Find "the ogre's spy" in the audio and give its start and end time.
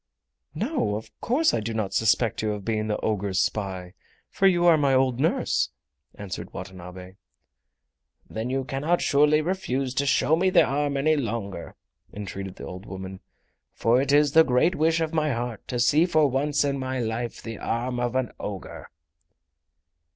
2.87-3.93